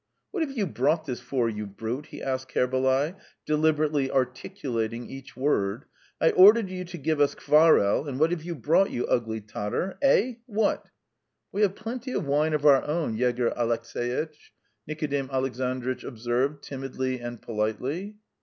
[0.31, 3.13] "What have you brought this for, you brute?" he asked Kerbalay,
[3.45, 5.85] deliberately articulating each word.
[6.19, 9.99] "I ordered you to give us kvarel, and what have you brought, you ugly Tatar?
[10.01, 10.37] Eh?
[10.47, 10.87] What?"
[11.51, 14.51] "We have plenty of wine of our own, Yegor Alekseitch,"
[14.87, 18.15] Nikodim Alexandritch observed, timidly and politely.